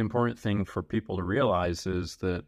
an 0.00 0.06
important 0.06 0.38
thing 0.38 0.64
for 0.64 0.82
people 0.82 1.18
to 1.18 1.22
realize 1.22 1.86
is 1.86 2.16
that, 2.16 2.46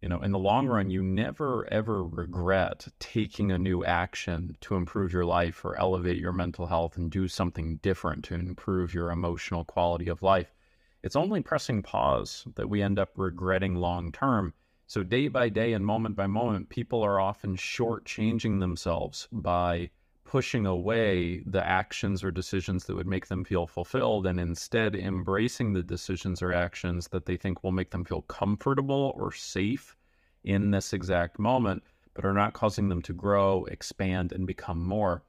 you 0.00 0.08
know, 0.08 0.20
in 0.20 0.30
the 0.30 0.38
long 0.38 0.68
run, 0.68 0.88
you 0.88 1.02
never 1.02 1.66
ever 1.72 2.04
regret 2.04 2.86
taking 3.00 3.50
a 3.50 3.58
new 3.58 3.84
action 3.84 4.56
to 4.60 4.76
improve 4.76 5.12
your 5.12 5.24
life 5.24 5.64
or 5.64 5.76
elevate 5.76 6.18
your 6.18 6.32
mental 6.32 6.66
health 6.66 6.96
and 6.96 7.10
do 7.10 7.26
something 7.26 7.78
different 7.78 8.24
to 8.26 8.34
improve 8.34 8.94
your 8.94 9.10
emotional 9.10 9.64
quality 9.64 10.08
of 10.08 10.22
life. 10.22 10.54
It's 11.02 11.16
only 11.16 11.42
pressing 11.42 11.82
pause 11.82 12.46
that 12.54 12.68
we 12.68 12.80
end 12.80 13.00
up 13.00 13.10
regretting 13.16 13.74
long 13.74 14.12
term. 14.12 14.54
So, 14.86 15.02
day 15.02 15.26
by 15.26 15.48
day 15.48 15.72
and 15.72 15.84
moment 15.84 16.14
by 16.14 16.28
moment, 16.28 16.68
people 16.68 17.02
are 17.02 17.18
often 17.18 17.56
shortchanging 17.56 18.60
themselves 18.60 19.26
by 19.32 19.90
pushing 20.32 20.64
away 20.64 21.42
the 21.44 21.62
actions 21.62 22.24
or 22.24 22.30
decisions 22.30 22.86
that 22.86 22.96
would 22.96 23.06
make 23.06 23.26
them 23.26 23.44
feel 23.44 23.66
fulfilled 23.66 24.26
and 24.26 24.40
instead 24.40 24.94
embracing 24.94 25.74
the 25.74 25.82
decisions 25.82 26.40
or 26.40 26.54
actions 26.54 27.06
that 27.08 27.26
they 27.26 27.36
think 27.36 27.62
will 27.62 27.70
make 27.70 27.90
them 27.90 28.02
feel 28.02 28.22
comfortable 28.22 29.12
or 29.14 29.30
safe 29.30 29.94
in 30.42 30.70
this 30.70 30.94
exact 30.94 31.38
moment, 31.38 31.82
but 32.14 32.24
are 32.24 32.32
not 32.32 32.54
causing 32.54 32.88
them 32.88 33.02
to 33.02 33.12
grow, 33.12 33.66
expand, 33.66 34.32
and 34.32 34.46
become 34.46 34.82
more. 34.82 35.22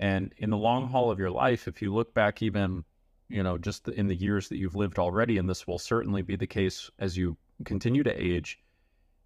And 0.00 0.34
in 0.38 0.50
the 0.50 0.56
long 0.56 0.88
haul 0.88 1.08
of 1.08 1.20
your 1.20 1.30
life, 1.30 1.68
if 1.68 1.80
you 1.80 1.94
look 1.94 2.12
back 2.12 2.42
even, 2.42 2.82
you 3.28 3.44
know, 3.44 3.58
just 3.58 3.86
in 3.86 4.08
the 4.08 4.16
years 4.16 4.48
that 4.48 4.58
you've 4.58 4.74
lived 4.74 4.98
already, 4.98 5.38
and 5.38 5.48
this 5.48 5.68
will 5.68 5.78
certainly 5.78 6.22
be 6.22 6.34
the 6.34 6.48
case 6.48 6.90
as 6.98 7.16
you 7.16 7.36
continue 7.64 8.02
to 8.02 8.20
age, 8.20 8.58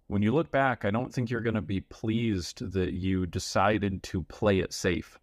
when 0.05 0.21
you 0.21 0.31
look 0.31 0.51
back, 0.51 0.85
I 0.85 0.91
don't 0.91 1.11
think 1.11 1.31
you're 1.31 1.41
going 1.41 1.55
to 1.55 1.61
be 1.61 1.81
pleased 1.81 2.73
that 2.73 2.93
you 2.93 3.25
decided 3.25 4.03
to 4.03 4.21
play 4.21 4.59
it 4.59 4.71
safe 4.71 5.17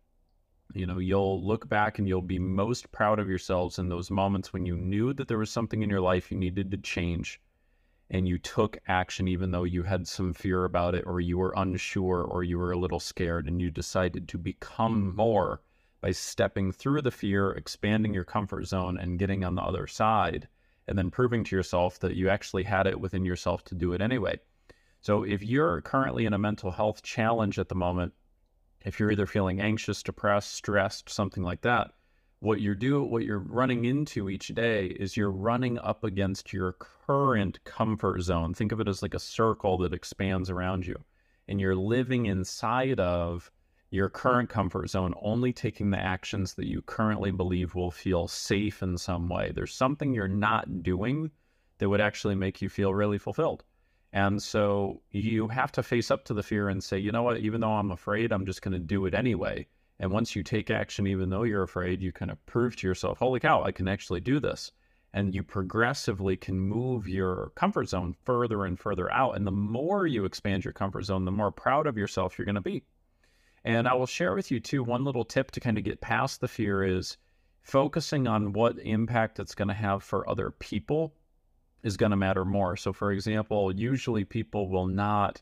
you 0.75 0.87
know, 0.87 0.99
you'll 0.99 1.45
look 1.45 1.69
back 1.69 1.99
and 1.99 2.09
you'll 2.09 2.23
be 2.23 2.39
most 2.39 2.93
proud 2.93 3.19
of 3.19 3.29
yourselves 3.29 3.79
in 3.79 3.89
those 3.89 4.11
moments 4.11 4.53
when 4.53 4.67
you 4.67 4.77
knew 4.77 5.13
that 5.15 5.29
there 5.29 5.39
was 5.39 5.51
something 5.51 5.83
in 5.83 5.91
your 5.91 6.01
life 6.01 6.31
you 6.31 6.39
needed 6.39 6.71
to 6.71 6.77
change 6.79 7.41
and 8.11 8.27
you 8.27 8.39
took 8.39 8.79
action 8.89 9.29
even 9.29 9.53
though 9.53 9.65
you 9.65 9.85
had 9.85 10.07
some 10.07 10.33
fear 10.33 10.65
about 10.65 10.95
it 10.95 11.05
or 11.07 11.21
you 11.21 11.39
were 11.39 11.55
unsure 11.57 12.23
or 12.23 12.43
you 12.43 12.59
were 12.59 12.73
a 12.73 12.79
little 12.79 12.99
scared 12.99 13.47
and 13.47 13.61
you 13.61 13.71
decided 13.71 14.29
to 14.29 14.37
become 14.37 15.15
more 15.15 15.63
by 16.01 16.11
stepping 16.11 16.73
through 16.73 17.03
the 17.03 17.11
fear, 17.11 17.53
expanding 17.53 18.13
your 18.13 18.25
comfort 18.25 18.67
zone 18.67 18.99
and 18.99 19.19
getting 19.19 19.45
on 19.45 19.55
the 19.55 19.63
other 19.63 19.87
side 19.87 20.49
and 20.89 20.99
then 20.99 21.11
proving 21.11 21.45
to 21.45 21.55
yourself 21.55 22.01
that 22.01 22.17
you 22.17 22.29
actually 22.29 22.65
had 22.65 22.87
it 22.87 23.01
within 23.01 23.25
yourself 23.25 23.63
to 23.65 23.75
do 23.77 23.93
it 23.93 24.01
anyway. 24.01 24.39
So 25.01 25.23
if 25.23 25.43
you're 25.43 25.81
currently 25.83 26.27
in 26.27 26.33
a 26.33 26.39
mental 26.39 26.73
health 26.73 27.03
challenge 27.03 27.59
at 27.59 27.69
the 27.69 27.75
moment, 27.75 28.13
if 28.85 28.99
you're 28.99 29.13
either 29.13 29.27
feeling 29.27 29.61
anxious, 29.61 30.03
depressed, 30.03 30.55
stressed, 30.55 31.09
something 31.09 31.43
like 31.43 31.61
that, 31.63 31.93
what 32.41 32.61
you're 32.61 32.75
doing, 32.75 33.11
what 33.11 33.25
you're 33.25 33.39
running 33.39 33.85
into 33.85 34.31
each 34.31 34.49
day 34.49 34.87
is 34.87 35.17
you're 35.17 35.31
running 35.31 35.79
up 35.79 36.05
against 36.05 36.53
your 36.53 36.73
current 36.73 37.63
comfort 37.65 38.23
zone. 38.23 38.55
Think 38.55 38.73
of 38.73 38.81
it 38.81 38.89
as 38.89 39.03
like 39.03 39.15
a 39.15 39.19
circle 39.19 39.77
that 39.79 39.93
expands 39.93 40.49
around 40.49 40.87
you, 40.87 40.97
and 41.49 41.61
you're 41.61 41.77
living 41.77 42.27
inside 42.27 42.99
of 42.99 43.51
your 43.91 44.09
current 44.09 44.49
comfort 44.49 44.89
zone, 44.89 45.13
only 45.21 45.53
taking 45.53 45.91
the 45.91 45.99
actions 45.99 46.55
that 46.55 46.67
you 46.67 46.81
currently 46.81 47.31
believe 47.31 47.75
will 47.75 47.91
feel 47.91 48.29
safe 48.29 48.83
in 48.83 48.97
some 48.97 49.29
way. 49.29 49.53
There's 49.55 49.75
something 49.75 50.15
you're 50.15 50.29
not 50.29 50.83
doing 50.83 51.31
that 51.79 51.89
would 51.89 52.01
actually 52.01 52.37
make 52.37 52.63
you 52.63 52.69
feel 52.69 52.95
really 52.95 53.19
fulfilled. 53.19 53.65
And 54.13 54.43
so 54.43 55.03
you 55.13 55.47
have 55.49 55.71
to 55.73 55.85
face 55.85 56.11
up 56.11 56.25
to 56.25 56.35
the 56.35 56.43
fear 56.43 56.69
and 56.69 56.83
say, 56.83 56.99
you 56.99 57.13
know 57.13 57.23
what, 57.23 57.39
even 57.39 57.61
though 57.61 57.73
I'm 57.73 57.93
afraid, 57.93 58.33
I'm 58.33 58.45
just 58.45 58.61
going 58.61 58.73
to 58.73 58.81
do 58.81 59.07
it 59.07 59.15
anyway. 59.15 59.69
And 60.01 60.11
once 60.11 60.35
you 60.35 60.43
take 60.43 60.71
action, 60.71 61.07
even 61.07 61.31
though 61.31 61.45
you're 61.45 61.63
afraid, 61.63 62.01
you 62.01 62.11
kind 62.11 62.31
of 62.31 62.45
prove 62.47 62.75
to 62.77 62.87
yourself, 62.87 63.19
holy 63.19 63.39
cow, 63.39 63.63
I 63.63 63.71
can 63.71 63.87
actually 63.87 64.21
do 64.21 64.41
this. 64.41 64.73
And 65.13 65.35
you 65.35 65.43
progressively 65.43 66.37
can 66.37 66.59
move 66.59 67.09
your 67.09 67.53
comfort 67.55 67.89
zone 67.89 68.15
further 68.25 68.65
and 68.65 68.79
further 68.79 69.13
out. 69.13 69.37
And 69.37 69.47
the 69.47 69.53
more 69.53 70.07
you 70.07 70.25
expand 70.25 70.65
your 70.65 70.73
comfort 70.73 71.03
zone, 71.03 71.25
the 71.25 71.31
more 71.31 71.53
proud 71.53 71.87
of 71.87 71.97
yourself 71.97 72.37
you're 72.39 72.47
going 72.47 72.55
to 72.57 72.61
be. 72.61 72.85
And 73.65 73.87
I 73.87 73.95
will 73.95 74.07
share 74.07 74.35
with 74.35 74.51
you 74.51 74.59
too 74.59 74.83
one 74.83 75.05
little 75.05 75.25
tip 75.25 75.51
to 75.53 75.61
kind 75.61 75.79
of 75.79 75.85
get 75.85 76.01
past 76.01 76.41
the 76.41 76.49
fear 76.49 76.83
is 76.83 77.17
focusing 77.63 78.27
on 78.27 78.55
what 78.55 78.79
impact 78.79 79.39
it's 79.39 79.55
going 79.55 79.69
to 79.69 79.75
have 79.75 80.03
for 80.03 80.29
other 80.29 80.51
people 80.51 81.15
is 81.83 81.97
going 81.97 82.11
to 82.11 82.17
matter 82.17 82.45
more. 82.45 82.77
So, 82.77 82.93
for 82.93 83.13
example, 83.13 83.75
usually 83.75 84.25
people 84.25 84.69
will 84.69 84.87
not 84.87 85.41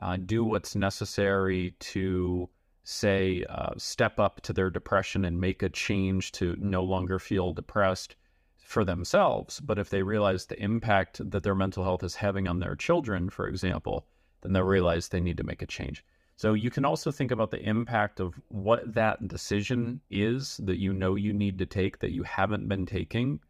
uh, 0.00 0.16
do 0.16 0.44
what's 0.44 0.74
necessary 0.74 1.74
to, 1.80 2.48
say, 2.84 3.44
uh, 3.48 3.70
step 3.76 4.18
up 4.18 4.40
to 4.42 4.52
their 4.52 4.70
depression 4.70 5.24
and 5.24 5.40
make 5.40 5.62
a 5.62 5.68
change 5.68 6.32
to 6.32 6.56
no 6.58 6.82
longer 6.82 7.18
feel 7.18 7.52
depressed 7.52 8.16
for 8.58 8.84
themselves. 8.84 9.60
But 9.60 9.78
if 9.78 9.90
they 9.90 10.02
realize 10.02 10.46
the 10.46 10.62
impact 10.62 11.30
that 11.30 11.42
their 11.42 11.54
mental 11.54 11.84
health 11.84 12.04
is 12.04 12.14
having 12.14 12.46
on 12.46 12.60
their 12.60 12.76
children, 12.76 13.28
for 13.28 13.48
example, 13.48 14.06
then 14.42 14.52
they'll 14.52 14.62
realize 14.62 15.08
they 15.08 15.20
need 15.20 15.36
to 15.38 15.44
make 15.44 15.62
a 15.62 15.66
change. 15.66 16.04
So 16.36 16.54
you 16.54 16.70
can 16.70 16.86
also 16.86 17.10
think 17.10 17.32
about 17.32 17.50
the 17.50 17.60
impact 17.60 18.18
of 18.18 18.40
what 18.48 18.94
that 18.94 19.28
decision 19.28 20.00
is 20.08 20.56
that 20.62 20.78
you 20.78 20.94
know 20.94 21.14
you 21.14 21.34
need 21.34 21.58
to 21.58 21.66
take 21.66 21.98
that 21.98 22.12
you 22.12 22.22
haven't 22.22 22.66
been 22.66 22.86
taking 22.86 23.40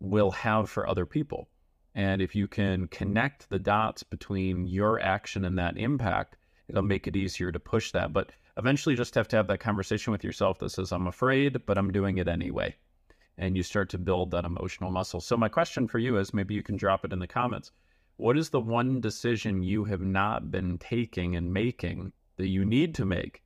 will 0.00 0.30
have 0.30 0.70
for 0.70 0.88
other 0.88 1.04
people. 1.04 1.48
And 1.94 2.22
if 2.22 2.34
you 2.34 2.48
can 2.48 2.88
connect 2.88 3.50
the 3.50 3.58
dots 3.58 4.02
between 4.02 4.66
your 4.66 4.98
action 5.00 5.44
and 5.44 5.58
that 5.58 5.76
impact, 5.76 6.38
it'll 6.68 6.82
make 6.82 7.06
it 7.06 7.16
easier 7.16 7.52
to 7.52 7.60
push 7.60 7.92
that. 7.92 8.14
But 8.14 8.32
eventually, 8.56 8.94
you 8.94 8.96
just 8.96 9.14
have 9.14 9.28
to 9.28 9.36
have 9.36 9.46
that 9.48 9.60
conversation 9.60 10.10
with 10.10 10.24
yourself 10.24 10.58
that 10.60 10.70
says, 10.70 10.90
I'm 10.90 11.06
afraid, 11.06 11.66
but 11.66 11.76
I'm 11.76 11.92
doing 11.92 12.16
it 12.16 12.28
anyway. 12.28 12.76
And 13.36 13.56
you 13.56 13.62
start 13.62 13.90
to 13.90 13.98
build 13.98 14.30
that 14.30 14.46
emotional 14.46 14.90
muscle. 14.90 15.20
So, 15.20 15.36
my 15.36 15.48
question 15.48 15.86
for 15.86 15.98
you 15.98 16.16
is 16.16 16.32
maybe 16.32 16.54
you 16.54 16.62
can 16.62 16.76
drop 16.76 17.04
it 17.04 17.12
in 17.12 17.18
the 17.18 17.26
comments. 17.26 17.72
What 18.16 18.38
is 18.38 18.50
the 18.50 18.60
one 18.60 19.00
decision 19.00 19.62
you 19.62 19.84
have 19.84 20.02
not 20.02 20.50
been 20.50 20.78
taking 20.78 21.36
and 21.36 21.52
making 21.52 22.12
that 22.36 22.48
you 22.48 22.64
need 22.64 22.94
to 22.94 23.04
make? 23.04 23.42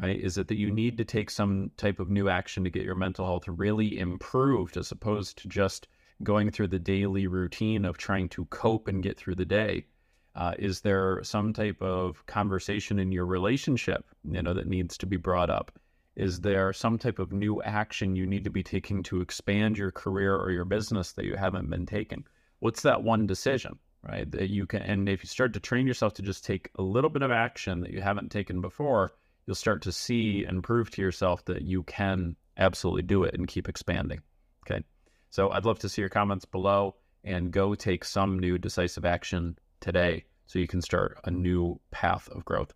Right? 0.00 0.18
Is 0.18 0.38
it 0.38 0.48
that 0.48 0.58
you 0.58 0.70
need 0.70 0.96
to 0.96 1.04
take 1.04 1.28
some 1.28 1.72
type 1.76 2.00
of 2.00 2.08
new 2.08 2.30
action 2.30 2.64
to 2.64 2.70
get 2.70 2.84
your 2.84 2.94
mental 2.94 3.26
health 3.26 3.46
really 3.48 3.98
improved 3.98 4.78
as 4.78 4.90
opposed 4.92 5.36
to 5.38 5.48
just 5.48 5.88
going 6.24 6.50
through 6.50 6.68
the 6.68 6.78
daily 6.78 7.26
routine 7.26 7.84
of 7.84 7.98
trying 7.98 8.28
to 8.30 8.44
cope 8.46 8.88
and 8.88 9.02
get 9.02 9.16
through 9.16 9.36
the 9.36 9.44
day? 9.44 9.86
Uh, 10.34 10.54
is 10.58 10.80
there 10.80 11.22
some 11.22 11.52
type 11.52 11.80
of 11.82 12.24
conversation 12.26 12.98
in 12.98 13.12
your 13.12 13.26
relationship, 13.26 14.06
you 14.24 14.42
know, 14.42 14.54
that 14.54 14.66
needs 14.66 14.96
to 14.98 15.06
be 15.06 15.16
brought 15.16 15.50
up? 15.50 15.78
Is 16.16 16.40
there 16.40 16.72
some 16.72 16.98
type 16.98 17.18
of 17.18 17.32
new 17.32 17.62
action 17.62 18.16
you 18.16 18.26
need 18.26 18.44
to 18.44 18.50
be 18.50 18.62
taking 18.62 19.02
to 19.04 19.20
expand 19.20 19.78
your 19.78 19.90
career 19.90 20.36
or 20.36 20.50
your 20.50 20.64
business 20.64 21.12
that 21.12 21.24
you 21.24 21.36
haven't 21.36 21.70
been 21.70 21.86
taking? 21.86 22.24
What's 22.60 22.82
that 22.82 23.02
one 23.02 23.26
decision, 23.26 23.78
right? 24.02 24.30
That 24.30 24.50
you 24.50 24.66
can, 24.66 24.82
and 24.82 25.08
if 25.08 25.22
you 25.22 25.28
start 25.28 25.54
to 25.54 25.60
train 25.60 25.86
yourself 25.86 26.14
to 26.14 26.22
just 26.22 26.44
take 26.44 26.70
a 26.76 26.82
little 26.82 27.10
bit 27.10 27.22
of 27.22 27.30
action 27.30 27.80
that 27.80 27.90
you 27.90 28.00
haven't 28.00 28.30
taken 28.30 28.60
before, 28.60 29.12
you'll 29.46 29.54
start 29.54 29.82
to 29.82 29.92
see 29.92 30.44
and 30.44 30.62
prove 30.62 30.90
to 30.90 31.02
yourself 31.02 31.44
that 31.46 31.62
you 31.62 31.82
can 31.82 32.36
absolutely 32.56 33.02
do 33.02 33.24
it 33.24 33.34
and 33.34 33.48
keep 33.48 33.68
expanding. 33.68 34.20
Okay. 34.64 34.84
So 35.32 35.48
I'd 35.50 35.64
love 35.64 35.78
to 35.78 35.88
see 35.88 36.02
your 36.02 36.10
comments 36.10 36.44
below 36.44 36.94
and 37.24 37.50
go 37.50 37.74
take 37.74 38.04
some 38.04 38.38
new 38.38 38.58
decisive 38.58 39.06
action 39.06 39.58
today 39.80 40.26
so 40.44 40.58
you 40.58 40.68
can 40.68 40.82
start 40.82 41.18
a 41.24 41.30
new 41.30 41.80
path 41.90 42.28
of 42.28 42.44
growth. 42.44 42.74